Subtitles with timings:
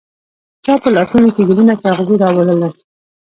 [0.65, 2.69] چا په لاسونوکې ګلونه، چااغزي راوړله